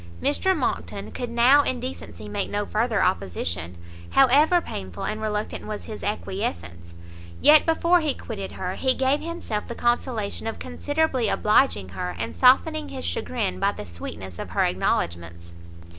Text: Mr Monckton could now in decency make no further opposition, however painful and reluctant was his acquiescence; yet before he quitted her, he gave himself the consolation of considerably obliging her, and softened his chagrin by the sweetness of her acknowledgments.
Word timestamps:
Mr 0.19 0.57
Monckton 0.57 1.11
could 1.11 1.29
now 1.29 1.61
in 1.61 1.79
decency 1.79 2.27
make 2.27 2.49
no 2.49 2.65
further 2.65 3.03
opposition, 3.03 3.77
however 4.09 4.59
painful 4.59 5.03
and 5.03 5.21
reluctant 5.21 5.67
was 5.67 5.83
his 5.83 6.03
acquiescence; 6.03 6.95
yet 7.39 7.67
before 7.67 7.99
he 7.99 8.15
quitted 8.15 8.53
her, 8.53 8.73
he 8.73 8.95
gave 8.95 9.19
himself 9.19 9.67
the 9.67 9.75
consolation 9.75 10.47
of 10.47 10.57
considerably 10.57 11.29
obliging 11.29 11.89
her, 11.89 12.15
and 12.17 12.35
softened 12.35 12.89
his 12.89 13.05
chagrin 13.05 13.59
by 13.59 13.71
the 13.71 13.85
sweetness 13.85 14.39
of 14.39 14.49
her 14.49 14.63
acknowledgments. 14.65 15.53